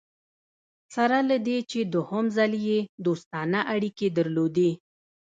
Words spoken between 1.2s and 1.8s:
له دې چې